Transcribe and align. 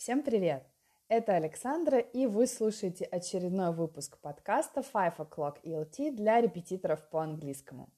Всем 0.00 0.22
привет! 0.22 0.64
Это 1.08 1.34
Александра, 1.34 1.98
и 1.98 2.24
вы 2.26 2.46
слушаете 2.46 3.04
очередной 3.04 3.70
выпуск 3.70 4.16
подкаста 4.22 4.80
Five 4.80 5.18
O'Clock 5.18 5.56
ELT 5.62 6.12
для 6.12 6.40
репетиторов 6.40 7.06
по 7.10 7.22
английскому. 7.22 7.90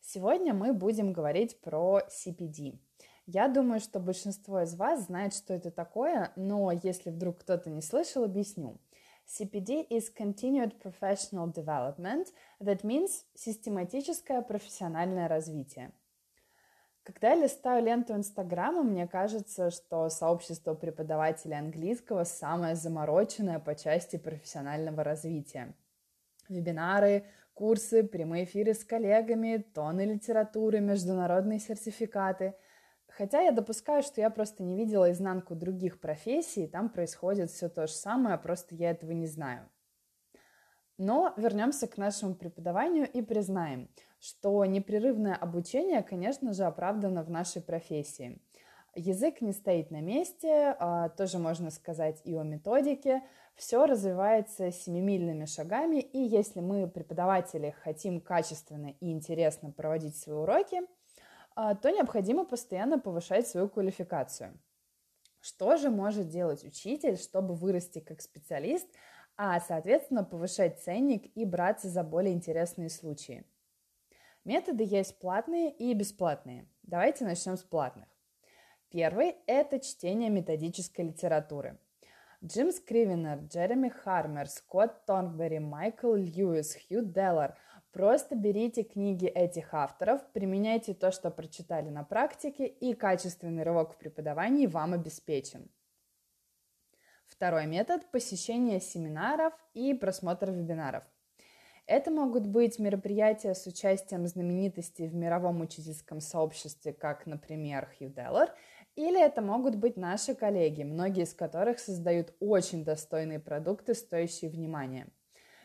Сегодня 0.00 0.52
мы 0.52 0.72
будем 0.72 1.12
говорить 1.12 1.60
про 1.60 2.00
CPD. 2.08 2.80
Я 3.26 3.46
думаю, 3.46 3.78
что 3.78 4.00
большинство 4.00 4.62
из 4.62 4.74
вас 4.74 5.04
знает, 5.04 5.32
что 5.32 5.54
это 5.54 5.70
такое, 5.70 6.32
но 6.34 6.72
если 6.72 7.10
вдруг 7.10 7.38
кто-то 7.42 7.70
не 7.70 7.82
слышал, 7.82 8.24
объясню. 8.24 8.80
CPD 9.28 9.86
is 9.88 10.06
Continued 10.12 10.72
Professional 10.82 11.54
Development, 11.54 12.26
that 12.58 12.82
means 12.82 13.10
систематическое 13.36 14.42
профессиональное 14.42 15.28
развитие– 15.28 15.92
когда 17.04 17.34
я 17.34 17.42
листаю 17.42 17.84
ленту 17.84 18.14
Инстаграма, 18.14 18.82
мне 18.82 19.06
кажется, 19.06 19.70
что 19.70 20.08
сообщество 20.08 20.72
преподавателей 20.74 21.58
английского 21.58 22.24
самое 22.24 22.76
замороченное 22.76 23.58
по 23.58 23.74
части 23.74 24.16
профессионального 24.16 25.04
развития. 25.04 25.74
Вебинары, 26.48 27.26
курсы, 27.52 28.04
прямые 28.04 28.44
эфиры 28.44 28.72
с 28.72 28.84
коллегами, 28.84 29.58
тонны 29.74 30.06
литературы, 30.06 30.80
международные 30.80 31.58
сертификаты. 31.58 32.54
Хотя 33.06 33.42
я 33.42 33.52
допускаю, 33.52 34.02
что 34.02 34.22
я 34.22 34.30
просто 34.30 34.62
не 34.62 34.74
видела 34.74 35.12
изнанку 35.12 35.54
других 35.54 36.00
профессий, 36.00 36.66
там 36.66 36.88
происходит 36.88 37.50
все 37.50 37.68
то 37.68 37.86
же 37.86 37.92
самое, 37.92 38.38
просто 38.38 38.74
я 38.74 38.90
этого 38.90 39.12
не 39.12 39.26
знаю. 39.26 39.68
Но 40.96 41.34
вернемся 41.36 41.86
к 41.86 41.98
нашему 41.98 42.34
преподаванию 42.34 43.10
и 43.10 43.20
признаем, 43.20 43.90
что 44.24 44.64
непрерывное 44.64 45.34
обучение, 45.34 46.02
конечно 46.02 46.54
же, 46.54 46.64
оправдано 46.64 47.22
в 47.22 47.30
нашей 47.30 47.60
профессии. 47.60 48.40
Язык 48.94 49.42
не 49.42 49.52
стоит 49.52 49.90
на 49.90 50.00
месте, 50.00 50.74
а, 50.78 51.10
тоже 51.10 51.38
можно 51.38 51.70
сказать 51.70 52.22
и 52.24 52.34
о 52.34 52.42
методике. 52.42 53.22
Все 53.54 53.84
развивается 53.84 54.70
семимильными 54.70 55.44
шагами, 55.44 56.00
и 56.00 56.18
если 56.18 56.60
мы, 56.60 56.88
преподаватели, 56.88 57.74
хотим 57.82 58.18
качественно 58.18 58.94
и 58.98 59.12
интересно 59.12 59.70
проводить 59.72 60.16
свои 60.16 60.36
уроки, 60.36 60.80
а, 61.54 61.74
то 61.74 61.90
необходимо 61.90 62.46
постоянно 62.46 62.98
повышать 62.98 63.46
свою 63.46 63.68
квалификацию. 63.68 64.58
Что 65.40 65.76
же 65.76 65.90
может 65.90 66.28
делать 66.30 66.64
учитель, 66.64 67.18
чтобы 67.18 67.54
вырасти 67.54 67.98
как 67.98 68.22
специалист, 68.22 68.88
а, 69.36 69.60
соответственно, 69.60 70.24
повышать 70.24 70.82
ценник 70.82 71.30
и 71.36 71.44
браться 71.44 71.88
за 71.88 72.02
более 72.02 72.32
интересные 72.32 72.88
случаи? 72.88 73.44
Методы 74.44 74.84
есть 74.84 75.18
платные 75.18 75.70
и 75.70 75.92
бесплатные. 75.94 76.68
Давайте 76.82 77.24
начнем 77.24 77.56
с 77.56 77.62
платных. 77.62 78.08
Первый– 78.90 79.36
это 79.46 79.80
чтение 79.80 80.30
методической 80.30 81.06
литературы. 81.06 81.78
Джим 82.44 82.70
Скривенер, 82.70 83.38
Джереми 83.44 83.88
Хармер, 83.88 84.48
Скотт 84.48 85.06
Торнбери, 85.06 85.58
Майкл 85.58 86.14
Льюис, 86.14 86.76
Хью 86.76 87.02
Деллар– 87.02 87.56
Просто 87.94 88.34
берите 88.34 88.82
книги 88.82 89.26
этих 89.26 89.72
авторов, 89.72 90.20
применяйте 90.32 90.94
то, 90.94 91.12
что 91.12 91.30
прочитали 91.30 91.90
на 91.90 92.02
практике, 92.02 92.66
и 92.66 92.92
качественный 92.92 93.62
рывок 93.62 93.92
в 93.92 93.98
преподавании 93.98 94.66
вам 94.66 94.94
обеспечен. 94.94 95.70
Второй 97.28 97.66
метод– 97.66 98.10
посещение 98.10 98.80
семинаров 98.80 99.52
и 99.74 99.94
просмотр 99.94 100.50
вебинаров. 100.50 101.04
Это 101.86 102.10
могут 102.10 102.46
быть 102.46 102.78
мероприятия 102.78 103.54
с 103.54 103.66
участием 103.66 104.26
знаменитостей 104.26 105.06
в 105.06 105.14
мировом 105.14 105.60
учительском 105.60 106.20
сообществе, 106.20 106.94
как, 106.94 107.26
например, 107.26 107.90
Хью 107.98 108.08
Деллар, 108.08 108.54
или 108.96 109.22
это 109.22 109.42
могут 109.42 109.76
быть 109.76 109.98
наши 109.98 110.34
коллеги, 110.34 110.82
многие 110.82 111.24
из 111.24 111.34
которых 111.34 111.78
создают 111.78 112.32
очень 112.40 112.84
достойные 112.84 113.38
продукты, 113.38 113.92
стоящие 113.92 114.50
внимания. 114.50 115.08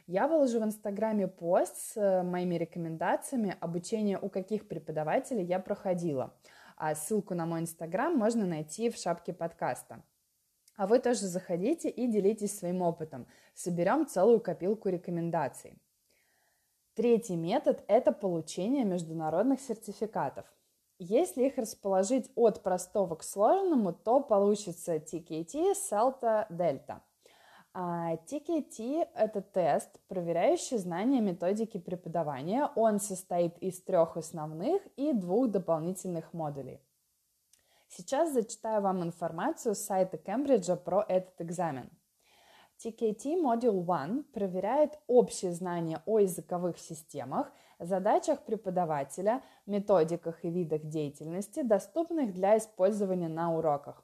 Я 0.07 0.27
выложу 0.27 0.59
в 0.59 0.63
Инстаграме 0.63 1.27
пост 1.27 1.77
с 1.77 1.95
э, 1.95 2.23
моими 2.23 2.55
рекомендациями 2.55 3.55
обучения, 3.61 4.17
у 4.19 4.27
каких 4.27 4.67
преподавателей 4.67 5.45
я 5.45 5.59
проходила. 5.59 6.33
А 6.75 6.95
ссылку 6.95 7.35
на 7.35 7.45
мой 7.45 7.61
Инстаграм 7.61 8.17
можно 8.17 8.45
найти 8.45 8.89
в 8.89 8.97
шапке 8.97 9.31
подкаста. 9.31 10.03
А 10.75 10.87
вы 10.87 10.99
тоже 10.99 11.27
заходите 11.27 11.89
и 11.89 12.07
делитесь 12.07 12.57
своим 12.57 12.81
опытом. 12.81 13.27
Соберем 13.53 14.07
целую 14.07 14.39
копилку 14.39 14.89
рекомендаций. 14.89 15.77
Третий 16.99 17.37
метод– 17.37 17.81
это 17.87 18.11
получение 18.11 18.83
международных 18.83 19.61
сертификатов. 19.61 20.43
Если 20.97 21.45
их 21.45 21.57
расположить 21.57 22.29
от 22.35 22.61
простого 22.61 23.15
к 23.15 23.23
сложному, 23.23 23.93
то 23.93 24.19
получится 24.19 24.97
TKT, 24.97 25.75
CELTA, 25.75 26.45
Delta. 26.49 26.99
А 27.73 28.15
TKT– 28.15 29.07
это 29.15 29.41
тест, 29.41 29.97
проверяющий 30.09 30.77
знания 30.77 31.21
методики 31.21 31.77
преподавания. 31.77 32.69
Он 32.75 32.99
состоит 32.99 33.57
из 33.59 33.81
трех 33.81 34.17
основных 34.17 34.81
и 34.97 35.13
двух 35.13 35.51
дополнительных 35.51 36.33
модулей. 36.33 36.81
Сейчас 37.87 38.33
зачитаю 38.33 38.81
вам 38.81 39.03
информацию 39.03 39.73
с 39.73 39.85
сайта 39.85 40.17
Кембриджа 40.17 40.75
про 40.75 41.05
этот 41.07 41.39
экзамен. 41.39 41.89
TKT 42.79 43.35
Module 43.41 43.83
1 43.83 44.23
проверяет 44.31 44.97
общие 45.07 45.51
знания 45.51 46.01
о 46.05 46.19
языковых 46.19 46.79
системах, 46.79 47.51
задачах 47.77 48.45
преподавателя, 48.45 49.43
методиках 49.65 50.45
и 50.45 50.49
видах 50.49 50.85
деятельности, 50.85 51.61
доступных 51.61 52.33
для 52.33 52.57
использования 52.57 53.27
на 53.27 53.53
уроках. 53.53 54.01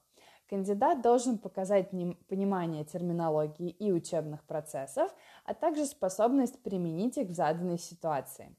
Кандидат 0.49 1.01
должен 1.01 1.37
показать 1.37 1.89
понимание 2.27 2.83
терминологии 2.83 3.69
и 3.69 3.93
учебных 3.93 4.43
процессов, 4.43 5.09
а 5.45 5.53
также 5.53 5.85
способность 5.85 6.61
применить 6.61 7.17
их 7.17 7.29
в 7.29 7.33
заданной 7.33 7.79
ситуации. 7.79 8.53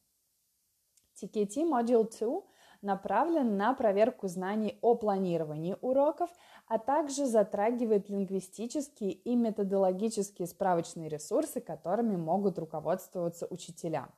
TKT 1.20 1.68
Module 1.68 2.08
2 2.18 2.42
направлен 2.82 3.56
на 3.56 3.74
проверку 3.74 4.28
знаний 4.28 4.78
о 4.80 4.94
планировании 4.94 5.76
уроков, 5.80 6.30
а 6.66 6.78
также 6.78 7.26
затрагивает 7.26 8.08
лингвистические 8.08 9.12
и 9.12 9.36
методологические 9.36 10.48
справочные 10.48 11.08
ресурсы, 11.08 11.60
которыми 11.60 12.16
могут 12.16 12.58
руководствоваться 12.58 13.46
учителя. 13.50 14.08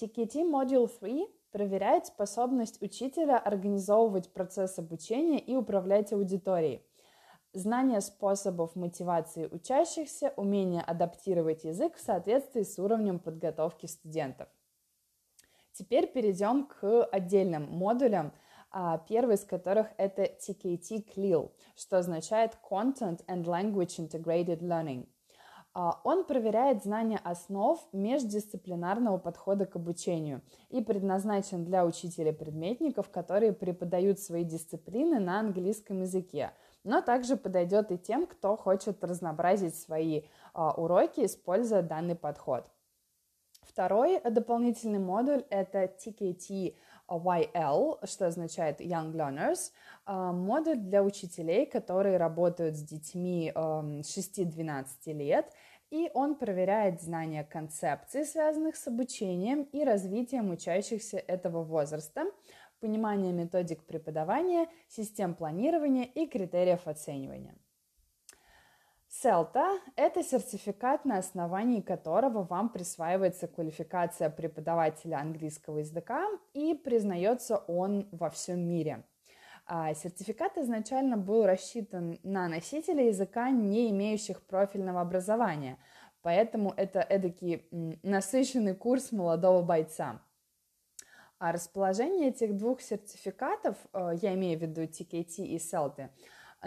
TKT 0.00 0.50
Module 0.50 0.88
3 1.00 1.28
проверяет 1.52 2.06
способность 2.06 2.82
учителя 2.82 3.38
организовывать 3.38 4.32
процесс 4.32 4.78
обучения 4.78 5.38
и 5.38 5.54
управлять 5.54 6.12
аудиторией, 6.12 6.84
знание 7.52 8.00
способов 8.00 8.74
мотивации 8.74 9.46
учащихся, 9.46 10.32
умение 10.36 10.82
адаптировать 10.82 11.62
язык 11.62 11.94
в 11.94 12.00
соответствии 12.00 12.62
с 12.62 12.78
уровнем 12.78 13.20
подготовки 13.20 13.86
студентов. 13.86 14.48
Теперь 15.76 16.06
перейдем 16.06 16.66
к 16.66 17.04
отдельным 17.06 17.64
модулям, 17.64 18.32
а, 18.70 18.98
первый 19.08 19.34
из 19.34 19.44
которых 19.44 19.88
это 19.96 20.22
TKT 20.22 21.04
CLIL, 21.04 21.50
что 21.74 21.98
означает 21.98 22.56
Content 22.70 23.24
and 23.26 23.42
Language 23.42 23.98
Integrated 23.98 24.60
Learning. 24.60 25.08
А, 25.72 26.00
он 26.04 26.26
проверяет 26.26 26.84
знания 26.84 27.20
основ 27.24 27.80
междисциплинарного 27.92 29.18
подхода 29.18 29.66
к 29.66 29.74
обучению 29.74 30.42
и 30.70 30.80
предназначен 30.80 31.64
для 31.64 31.84
учителей-предметников, 31.84 33.10
которые 33.10 33.52
преподают 33.52 34.20
свои 34.20 34.44
дисциплины 34.44 35.18
на 35.18 35.40
английском 35.40 36.02
языке, 36.02 36.52
но 36.84 37.00
также 37.00 37.36
подойдет 37.36 37.90
и 37.90 37.98
тем, 37.98 38.28
кто 38.28 38.56
хочет 38.56 39.02
разнообразить 39.02 39.74
свои 39.74 40.22
а, 40.52 40.70
уроки, 40.70 41.24
используя 41.24 41.82
данный 41.82 42.14
подход. 42.14 42.64
Второй 43.74 44.20
дополнительный 44.20 45.00
модуль– 45.00 45.42
это 45.50 45.86
TKT 45.86 46.76
YL, 47.08 48.06
что 48.06 48.28
означает 48.28 48.80
Young 48.80 49.12
Learners, 49.12 49.72
а, 50.06 50.30
модуль 50.30 50.76
для 50.76 51.02
учителей, 51.02 51.66
которые 51.66 52.16
работают 52.16 52.76
с 52.76 52.82
детьми 52.84 53.52
6-12 53.52 55.12
лет, 55.12 55.52
и 55.90 56.08
он 56.14 56.36
проверяет 56.36 57.02
знания 57.02 57.42
концепций, 57.42 58.24
связанных 58.24 58.76
с 58.76 58.86
обучением 58.86 59.64
и 59.64 59.82
развитием 59.82 60.52
учащихся 60.52 61.18
этого 61.18 61.64
возраста, 61.64 62.26
понимание 62.78 63.32
методик 63.32 63.82
преподавания, 63.82 64.68
систем 64.86 65.34
планирования 65.34 66.04
и 66.04 66.28
критериев 66.28 66.86
оценивания. 66.86 67.56
CELTA– 69.22 69.78
это 69.96 70.24
сертификат, 70.24 71.04
на 71.04 71.18
основании 71.18 71.80
которого 71.80 72.42
вам 72.42 72.68
присваивается 72.68 73.46
квалификация 73.46 74.28
преподавателя 74.28 75.18
английского 75.18 75.78
языка 75.78 76.26
и 76.52 76.74
признается 76.74 77.58
он 77.58 78.08
во 78.10 78.28
всем 78.28 78.66
мире. 78.66 79.04
А 79.66 79.94
сертификат 79.94 80.58
изначально 80.58 81.16
был 81.16 81.46
рассчитан 81.46 82.18
на 82.24 82.48
носителей 82.48 83.06
языка, 83.08 83.50
не 83.50 83.90
имеющих 83.90 84.42
профильного 84.42 85.00
образования, 85.00 85.78
поэтому 86.22 86.74
это 86.76 87.00
эдакий 87.00 87.68
насыщенный 88.02 88.74
курс 88.74 89.12
молодого 89.12 89.62
бойца. 89.62 90.20
А 91.38 91.52
расположение 91.52 92.30
этих 92.30 92.56
двух 92.56 92.80
сертификатов, 92.80 93.76
э, 93.92 94.12
я 94.20 94.34
имею 94.34 94.58
в 94.58 94.62
виду 94.62 94.82
TKT 94.82 95.44
и 95.44 95.56
CELTA, 95.58 96.10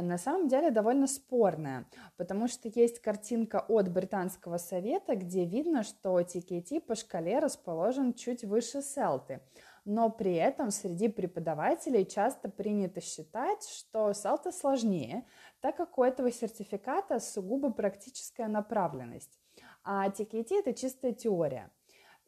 на 0.01 0.17
самом 0.17 0.47
деле 0.47 0.71
довольно 0.71 1.07
спорная, 1.07 1.85
потому 2.17 2.47
что 2.47 2.69
есть 2.73 2.99
картинка 2.99 3.65
от 3.67 3.91
Британского 3.91 4.57
совета, 4.57 5.15
где 5.15 5.45
видно, 5.45 5.83
что 5.83 6.19
TKT 6.19 6.81
по 6.81 6.95
шкале 6.95 7.39
расположен 7.39 8.13
чуть 8.13 8.43
выше 8.43 8.81
селты, 8.81 9.41
но 9.85 10.09
при 10.09 10.35
этом 10.35 10.71
среди 10.71 11.07
преподавателей 11.07 12.05
часто 12.05 12.49
принято 12.49 13.01
считать, 13.01 13.67
что 13.67 14.13
селта 14.13 14.51
сложнее, 14.51 15.25
так 15.61 15.77
как 15.77 15.97
у 15.97 16.03
этого 16.03 16.31
сертификата 16.31 17.19
сугубо 17.19 17.71
практическая 17.71 18.47
направленность, 18.47 19.39
а 19.83 20.09
TKT– 20.09 20.47
это 20.59 20.73
чистая 20.73 21.13
теория– 21.13 21.71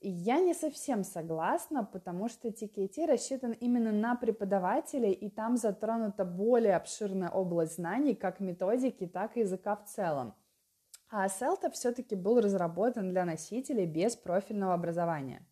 я 0.01 0.39
не 0.39 0.53
совсем 0.53 1.03
согласна, 1.03 1.83
потому 1.83 2.29
что 2.29 2.47
TKT 2.47 3.05
рассчитан 3.05 3.51
именно 3.51 3.91
на 3.91 4.15
преподавателей, 4.15 5.11
и 5.11 5.29
там 5.29 5.57
затронута 5.57 6.25
более 6.25 6.75
обширная 6.75 7.29
область 7.29 7.75
знаний, 7.75 8.15
как 8.15 8.39
методики, 8.39 9.07
так 9.07 9.35
и 9.35 9.41
языка 9.41 9.75
в 9.75 9.85
целом. 9.85 10.33
А 11.09 11.27
Селта 11.27 11.69
все-таки 11.69 12.15
был 12.15 12.39
разработан 12.39 13.09
для 13.09 13.25
носителей 13.25 13.85
без 13.85 14.15
профильного 14.15 14.73
образования. 14.73 15.45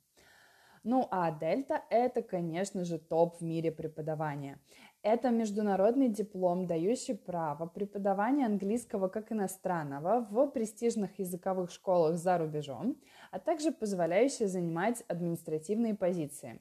Ну 0.83 1.05
а 1.11 1.31
Дельта– 1.31 1.81
это, 1.89 2.21
конечно 2.21 2.85
же, 2.85 2.97
топ 2.97 3.41
в 3.41 3.43
мире 3.43 3.73
преподавания. 3.73 4.59
Это 5.01 5.31
международный 5.31 6.07
диплом, 6.07 6.65
дающий 6.65 7.15
право 7.15 7.65
преподавания 7.65 8.45
английского 8.45 9.09
как 9.09 9.31
иностранного 9.31 10.25
в 10.29 10.47
престижных 10.47 11.19
языковых 11.19 11.71
школах 11.71 12.17
за 12.17 12.37
рубежом, 12.37 12.95
а 13.31 13.39
также 13.39 13.71
позволяющий 13.71 14.45
занимать 14.45 15.03
административные 15.07 15.95
позиции. 15.95 16.59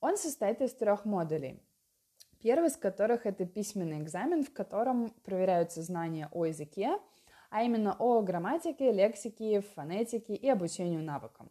Он 0.00 0.16
состоит 0.16 0.60
из 0.60 0.72
трех 0.74 1.04
модулей. 1.04 1.60
Первый 2.40 2.68
из 2.68 2.76
которых 2.76 3.26
это 3.26 3.44
письменный 3.46 4.00
экзамен, 4.00 4.44
в 4.44 4.52
котором 4.52 5.10
проверяются 5.24 5.82
знания 5.82 6.28
о 6.32 6.44
языке, 6.44 6.98
а 7.50 7.62
именно 7.62 7.96
о 7.98 8.22
грамматике, 8.22 8.92
лексике, 8.92 9.60
фонетике 9.60 10.34
и 10.34 10.48
обучению 10.48 11.02
навыкам. 11.02 11.48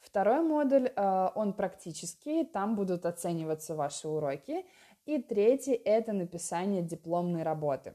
Второй 0.00 0.42
модуль, 0.42 0.90
э, 0.94 1.28
он 1.34 1.52
практический, 1.52 2.44
там 2.44 2.74
будут 2.74 3.06
оцениваться 3.06 3.74
ваши 3.74 4.08
уроки, 4.08 4.64
и 5.06 5.22
третий– 5.22 5.74
это 5.84 6.12
написание 6.12 6.82
дипломной 6.82 7.42
работы. 7.42 7.94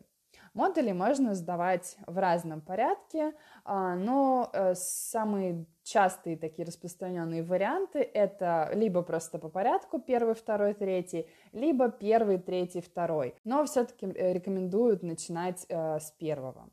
Модули 0.55 0.93
можно 0.93 1.35
сдавать 1.35 1.97
в 2.07 2.17
разном 2.17 2.61
порядке, 2.61 3.33
а, 3.65 3.95
но 3.95 4.49
э, 4.53 4.73
самые 4.75 5.65
частые 5.83 6.37
такие 6.37 6.65
распространенные 6.65 7.43
варианты– 7.43 7.99
это 8.13 8.71
либо 8.73 9.01
просто 9.01 9.37
по 9.37 9.49
порядку 9.49 9.99
первый, 9.99 10.33
второй, 10.33 10.73
третий, 10.73 11.27
либо 11.51 11.89
первый, 11.89 12.37
третий, 12.37 12.79
второй. 12.79 13.35
Но 13.43 13.65
все-таки 13.65 14.05
э, 14.05 14.31
рекомендуют 14.31 15.03
начинать 15.03 15.65
э, 15.67 15.99
с 15.99 16.11
первого. 16.11 16.69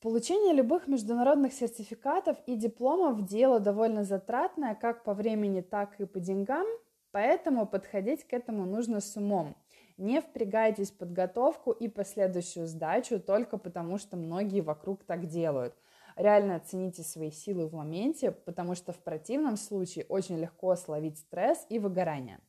Получение 0.00 0.54
любых 0.54 0.86
международных 0.86 1.52
сертификатов 1.52 2.36
и 2.46 2.54
дипломов– 2.54 3.22
дело 3.26 3.58
довольно 3.58 4.04
затратное 4.04 4.76
как 4.76 5.02
по 5.02 5.12
времени, 5.12 5.60
так 5.60 5.98
и 5.98 6.06
по 6.06 6.20
деньгам– 6.20 6.66
Поэтому 7.12 7.66
подходить 7.66 8.24
к 8.24 8.32
этому 8.32 8.64
нужно 8.64 9.00
с 9.00 9.16
умом. 9.16 9.54
Не 9.96 10.20
впрягайтесь 10.20 10.90
в 10.90 10.96
подготовку 10.96 11.70
и 11.72 11.88
последующую 11.88 12.66
сдачу 12.66 13.20
только 13.20 13.58
потому, 13.58 13.98
что 13.98 14.16
многие 14.16 14.60
вокруг 14.60 15.04
так 15.04 15.26
делают. 15.26 15.74
Реально 16.16 16.56
оцените 16.56 17.02
свои 17.02 17.30
силы 17.30 17.66
в 17.66 17.74
моменте, 17.74 18.32
потому 18.32 18.74
что 18.74 18.92
в 18.92 18.98
противном 18.98 19.56
случае 19.56 20.04
очень 20.08 20.38
легко 20.38 20.74
словить 20.76 21.18
стресс 21.18 21.66
и 21.68 21.78
выгорание. 21.78 22.40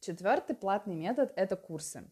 Четвертый 0.00 0.56
платный 0.56 0.94
метод– 0.94 1.32
это 1.36 1.56
курсы. 1.56 2.04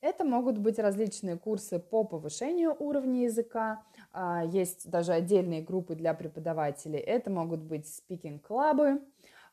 Это 0.00 0.24
могут 0.24 0.58
быть 0.58 0.78
различные 0.78 1.38
курсы 1.38 1.78
по 1.78 2.04
повышению 2.04 2.76
уровня 2.78 3.22
языка, 3.22 3.82
а, 4.12 4.44
есть 4.44 4.90
даже 4.90 5.12
отдельные 5.12 5.62
группы 5.62 5.94
для 5.94 6.12
преподавателей. 6.12 6.98
Это 6.98 7.30
могут 7.30 7.60
быть 7.60 7.86
speaking 7.88 8.52
club 8.52 8.84
ы, 8.84 9.00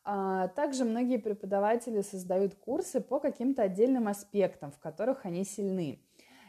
также 0.03 0.85
многие 0.85 1.17
преподаватели 1.17 2.01
создают 2.01 2.55
курсы 2.55 3.01
по 3.01 3.19
каким-то 3.19 3.63
отдельным 3.63 4.07
аспектам, 4.07 4.71
в 4.71 4.79
которых 4.79 5.25
они 5.25 5.43
сильны. 5.43 6.01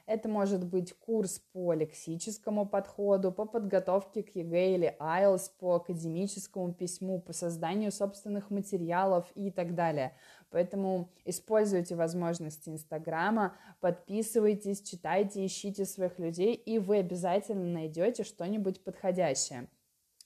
Это 0.04 0.28
может 0.28 0.66
быть 0.66 0.92
курс 0.94 1.38
по 1.52 1.72
лексическому 1.74 2.66
подходу, 2.66 3.30
по 3.30 3.44
подготовке 3.44 4.24
к 4.24 4.34
ЕГЭ 4.34 4.74
или 4.74 4.96
IELTS, 4.98 5.52
по 5.60 5.76
академическому 5.76 6.74
письму, 6.74 7.20
по 7.20 7.32
созданию 7.32 7.92
собственных 7.92 8.50
материалов 8.50 9.30
и 9.36 9.52
так 9.52 9.76
далее. 9.76 10.16
Поэтому 10.50 11.08
используйте 11.24 11.94
возможности 11.94 12.68
Инстаграма, 12.68 13.56
подписывайтесь, 13.80 14.82
читайте, 14.82 15.46
ищите 15.46 15.84
своих 15.84 16.18
людей, 16.18 16.54
и 16.54 16.80
вы 16.80 16.96
обязательно 16.98 17.72
найдете 17.72 18.24
что-нибудь 18.24 18.82
подходящее. 18.82 19.68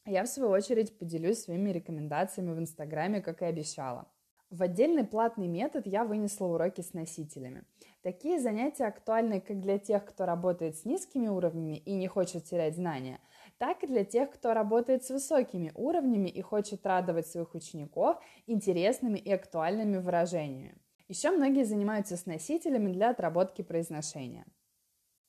Я, 0.09 0.23
в 0.23 0.29
свою 0.29 0.53
очередь, 0.53 0.97
поделюсь 0.97 1.41
своими 1.41 1.71
рекомендациями 1.71 2.53
в 2.53 2.61
Инстаграме, 2.61 3.21
как 3.21 3.43
и 3.43 3.47
обещала. 3.47 4.09
В 4.51 4.63
отдельный 4.63 5.05
платный 5.05 5.49
метод 5.49 5.89
я 5.89 6.05
вынесла 6.05 6.47
уроки 6.47 6.81
с 6.81 6.95
носителями. 6.95 7.65
Такие 8.03 8.39
занятия 8.39 8.85
актуальны 8.85 9.41
как 9.41 9.61
для 9.61 9.81
тех, 9.81 10.05
кто 10.05 10.25
работает 10.25 10.77
с 10.77 10.85
низкими 10.85 11.27
уровнями 11.27 11.79
и 11.79 11.95
не 11.95 12.07
хочет 12.07 12.45
терять 12.45 12.77
знания, 12.77 13.19
так 13.59 13.83
и 13.83 13.89
для 13.89 14.05
тех, 14.05 14.31
кто 14.31 14.55
работает 14.55 15.05
с 15.05 15.11
высокими 15.11 15.73
уровнями 15.75 16.29
и 16.29 16.41
хочет 16.41 16.87
радовать 16.87 17.27
своих 17.27 17.57
учеников 17.57 18.23
интересными 18.47 19.19
и 19.19 19.33
актуальными 19.33 19.97
выражениями. 19.97 20.77
Еще 21.09 21.33
многие 21.33 21.65
занимаются 21.65 22.17
с 22.17 22.27
носителями 22.27 22.93
для 22.93 23.11
отработки 23.11 23.63
произношения. 23.63 24.47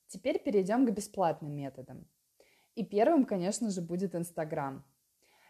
Теперь 0.06 0.38
перейдем 0.38 0.86
к 0.86 0.90
бесплатным 0.90 1.56
методам. 1.56 2.06
И 2.78 2.84
первым, 2.84 3.24
конечно 3.24 3.70
же, 3.70 3.80
будет 3.80 4.14
Инстаграм. 4.14 4.84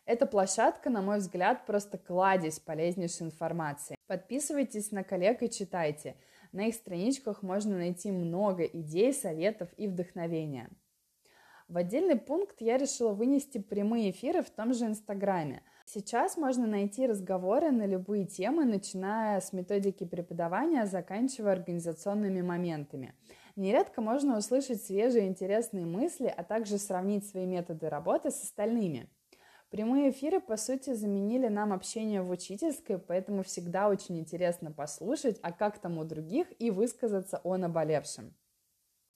Эта 0.07 0.25
площадка, 0.25 0.89
на 0.89 1.03
мой 1.03 1.19
взгляд, 1.19 1.67
просто 1.67 1.99
кладезь 1.99 2.59
полезнейшей 2.59 3.27
информации. 3.27 3.97
Подписывайтесь 4.07 4.93
на 4.93 5.05
коллег 5.05 5.43
и 5.43 5.51
читайте. 5.51 6.17
На 6.53 6.69
их 6.69 6.75
страничках 6.75 7.43
можно 7.43 7.77
найти 7.77 8.11
много 8.11 8.65
идей, 8.65 9.13
советов 9.13 9.69
и 9.77 9.89
вдохновения. 9.89 10.71
В 11.69 11.77
отдельный 11.77 12.17
пункт 12.17 12.63
я 12.63 12.79
решила 12.79 13.13
вынести 13.13 13.59
прямые 13.59 14.11
эфиры 14.11 14.41
в 14.41 14.49
том 14.49 14.73
же 14.73 14.87
Инстаграме. 14.87 15.63
Сейчас 15.85 16.39
можно 16.39 16.67
найти 16.67 17.07
разговоры 17.07 17.71
на 17.73 17.85
любые 17.85 18.25
темы, 18.25 18.65
начиная 18.65 19.39
с 19.43 19.53
методики 19.53 20.05
преподавания, 20.05 20.87
заканчивая 20.87 21.53
организационными 21.53 22.41
моментами– 22.41 23.13
Нередко 23.59 24.01
можно 24.01 24.39
услышать 24.39 24.83
свежие 24.85 25.27
интересные 25.27 25.85
мысли, 25.85 26.33
а 26.35 26.45
также 26.45 26.79
сравнить 26.79 27.29
свои 27.29 27.45
методы 27.45 27.89
работы 27.89 28.31
с 28.31 28.45
остальными. 28.45 29.11
Прямые 29.69 30.11
эфиры, 30.11 30.39
по 30.39 30.57
сути, 30.57 30.95
заменили 30.95 31.49
нам 31.49 31.73
общение 31.73 32.23
в 32.23 32.31
учительской, 32.31 32.99
поэтому 32.99 33.43
всегда 33.43 33.89
очень 33.89 34.17
интересно 34.17 34.71
послушать, 34.71 35.41
а 35.43 35.51
как 35.51 35.81
там 35.81 35.99
у 35.99 36.05
других, 36.05 36.47
и 36.61 36.71
высказаться 36.71 37.41
о 37.43 37.57
наболевшем. 37.57 38.33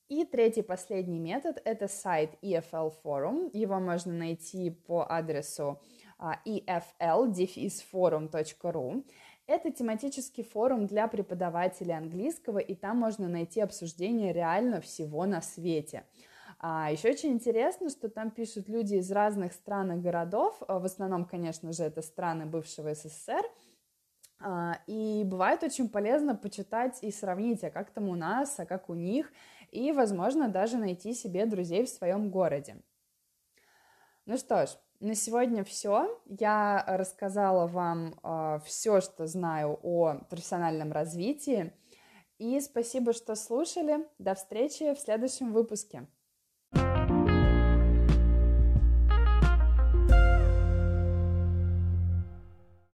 И 0.09 0.25
третий, 0.25 0.63
последний 0.63 1.21
метод– 1.21 1.63
это 1.65 1.87
сайт 1.87 2.33
EFL 2.43 2.93
Forum. 3.05 3.49
Его 3.53 3.79
можно 3.79 4.13
найти 4.13 4.71
по 4.71 5.07
адресу 5.09 5.81
efl-forum.ru. 6.19 9.05
Это 9.47 9.73
тематический 9.73 10.45
форум 10.45 10.87
для 10.87 11.09
преподавателей 11.09 11.97
английского, 11.97 12.59
и 12.59 12.75
там 12.75 12.99
можно 12.99 13.29
найти 13.29 13.61
обсуждение 13.61 14.33
реально 14.33 14.81
всего 14.81 15.27
на 15.27 15.43
свете. 15.43 16.05
А 16.59 16.93
еще 16.93 17.11
очень 17.11 17.33
интересно, 17.33 17.91
что 17.91 18.09
там 18.09 18.31
пишут 18.31 18.69
люди 18.69 18.95
из 18.95 19.11
разных 19.11 19.53
стран 19.53 19.93
и 19.93 20.01
городов, 20.01 20.63
а, 20.69 20.79
в 20.79 20.85
основном, 20.85 21.25
конечно 21.25 21.73
же, 21.73 21.83
это 21.83 22.03
страны 22.03 22.47
бывшего 22.47 22.95
СССР, 22.95 23.43
а, 24.39 24.79
и 24.87 25.25
бывает 25.25 25.65
очень 25.65 25.89
полезно 25.89 26.37
почитать 26.37 27.03
и 27.03 27.11
сравнить, 27.11 27.65
а 27.65 27.71
как 27.71 27.91
там 27.91 28.09
у 28.09 28.15
нас, 28.15 28.61
а 28.61 28.67
как 28.67 28.91
у 28.91 28.95
них, 28.95 29.33
и, 29.73 29.91
возможно, 29.91 30.49
даже 30.49 30.77
найти 30.77 31.15
себе 31.15 31.47
друзей 31.47 31.85
в 31.85 31.89
своем 31.89 32.31
городе. 32.31 32.77
Ну 34.27 34.37
что 34.37 34.67
ж, 34.67 34.71
на 35.03 35.17
сегодня 35.17 35.65
все. 35.65 36.23
Я 36.27 36.85
рассказала 36.87 37.67
вам 37.67 38.13
э, 38.13 38.19
а, 38.23 38.59
все, 38.61 39.01
что 39.01 39.27
знаю 39.27 39.79
о 39.83 40.21
профессиональном 40.31 40.93
развитии. 40.93 41.73
И 42.39 42.61
спасибо, 42.61 43.13
что 43.13 43.35
слушали. 43.35 44.07
До 44.19 44.35
встречи 44.35 44.95
в 44.95 44.99
следующем 44.99 45.53
выпуске. 45.53 46.07